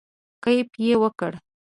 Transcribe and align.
کیف 0.43 0.69
یې 0.85 0.93
وکړ. 1.01 1.33